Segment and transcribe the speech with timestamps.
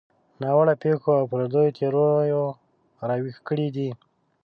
[0.41, 2.41] ناوړه پېښو او پردیو تیریو
[3.07, 3.89] راویښ کړي دي.